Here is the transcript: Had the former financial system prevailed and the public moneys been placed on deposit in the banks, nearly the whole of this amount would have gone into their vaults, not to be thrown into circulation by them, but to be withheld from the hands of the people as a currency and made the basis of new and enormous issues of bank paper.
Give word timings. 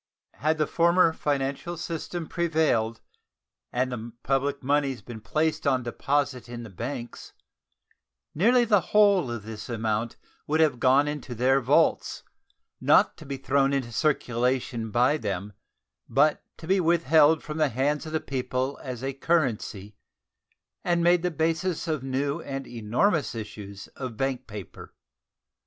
Had 0.33 0.57
the 0.57 0.65
former 0.65 1.13
financial 1.13 1.77
system 1.77 2.25
prevailed 2.25 3.01
and 3.71 3.91
the 3.91 4.13
public 4.23 4.63
moneys 4.63 4.99
been 5.03 5.21
placed 5.21 5.67
on 5.67 5.83
deposit 5.83 6.49
in 6.49 6.63
the 6.63 6.71
banks, 6.71 7.33
nearly 8.33 8.65
the 8.65 8.81
whole 8.81 9.29
of 9.29 9.43
this 9.43 9.69
amount 9.69 10.15
would 10.47 10.59
have 10.59 10.79
gone 10.79 11.07
into 11.07 11.35
their 11.35 11.61
vaults, 11.61 12.23
not 12.79 13.15
to 13.17 13.27
be 13.27 13.37
thrown 13.37 13.73
into 13.73 13.91
circulation 13.91 14.89
by 14.89 15.17
them, 15.17 15.53
but 16.09 16.43
to 16.57 16.65
be 16.65 16.79
withheld 16.79 17.43
from 17.43 17.59
the 17.59 17.69
hands 17.69 18.07
of 18.07 18.11
the 18.11 18.19
people 18.19 18.79
as 18.81 19.03
a 19.03 19.13
currency 19.13 19.95
and 20.83 21.03
made 21.03 21.21
the 21.21 21.29
basis 21.29 21.87
of 21.87 22.01
new 22.01 22.41
and 22.41 22.65
enormous 22.65 23.35
issues 23.35 23.85
of 23.89 24.17
bank 24.17 24.47
paper. 24.47 24.95